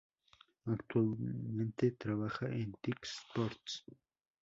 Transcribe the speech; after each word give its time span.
Actualmente 0.65 1.91
trabaja 1.91 2.47
en 2.47 2.73
TyC 2.81 3.01
Sports. 3.03 3.83